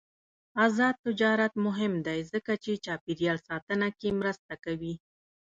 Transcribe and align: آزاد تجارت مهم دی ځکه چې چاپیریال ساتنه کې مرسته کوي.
آزاد 0.65 0.95
تجارت 1.05 1.53
مهم 1.65 1.93
دی 2.05 2.19
ځکه 2.31 2.51
چې 2.63 2.71
چاپیریال 2.85 3.37
ساتنه 3.49 3.87
کې 3.99 4.09
مرسته 4.19 4.53
کوي. 4.65 4.93